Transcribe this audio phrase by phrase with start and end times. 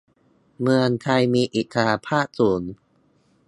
[0.61, 2.61] เมืองไทยมีอิสรภาพสูง